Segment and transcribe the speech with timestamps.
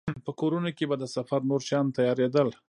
[0.25, 2.47] په کورونو کې به د سفر نور شیان تيارېدل.